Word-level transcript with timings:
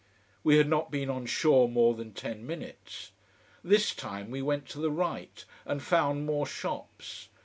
We 0.43 0.57
had 0.57 0.67
not 0.67 0.89
been 0.89 1.11
on 1.11 1.27
shore 1.27 1.69
more 1.69 1.93
than 1.93 2.13
ten 2.15 2.43
minutes. 2.43 3.11
This 3.63 3.93
time 3.93 4.31
we 4.31 4.41
went 4.41 4.67
to 4.69 4.79
the 4.79 4.89
right, 4.89 5.45
and 5.63 5.79
found 5.79 6.25
more 6.25 6.47
shops. 6.47 7.29